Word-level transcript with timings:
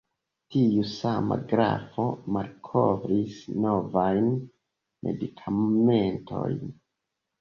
Tiu 0.53 0.83
sama 0.91 1.35
grafo 1.51 2.05
malkovris 2.37 3.37
novajn 3.67 4.33
medikamentojn. 5.09 6.65